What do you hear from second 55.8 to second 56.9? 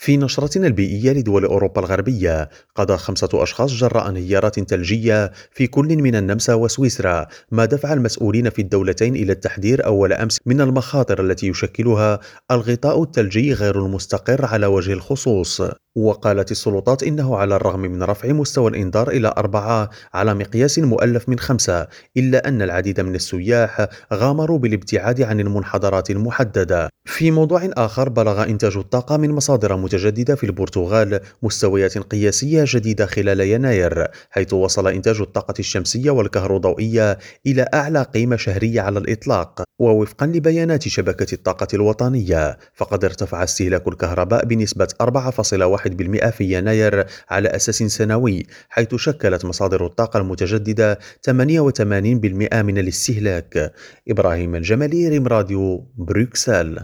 بروكسل.